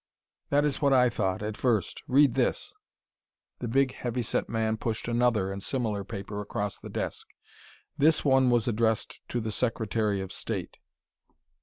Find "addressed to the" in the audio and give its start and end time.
8.67-9.51